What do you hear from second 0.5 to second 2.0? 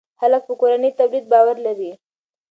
کورني تولید باور لري.